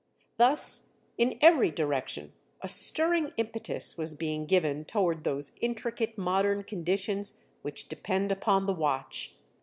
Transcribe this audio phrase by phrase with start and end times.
[0.39, 7.39] Thus, in every direction a stirring impetus was being given toward those intricate modern conditions
[7.61, 9.35] which depend upon the watch.